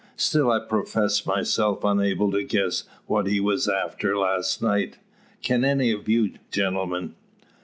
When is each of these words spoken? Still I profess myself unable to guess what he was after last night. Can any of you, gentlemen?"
Still 0.15 0.49
I 0.51 0.57
profess 0.57 1.27
myself 1.27 1.83
unable 1.83 2.31
to 2.31 2.43
guess 2.43 2.85
what 3.05 3.27
he 3.27 3.39
was 3.39 3.67
after 3.67 4.17
last 4.17 4.59
night. 4.59 4.97
Can 5.43 5.63
any 5.63 5.91
of 5.91 6.09
you, 6.09 6.31
gentlemen?" 6.49 7.13